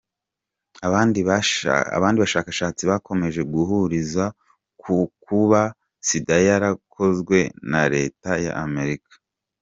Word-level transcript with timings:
Abandi 1.97 2.19
bashakashatsi 2.21 2.83
bakomeje 2.91 3.41
guhuriza 3.53 4.25
kukuba 4.81 5.61
Sida 6.07 6.37
yarakozwe 6.47 7.37
na 7.71 7.81
Leta 7.93 8.31
ya 8.45 8.53
Amerika. 8.65 9.11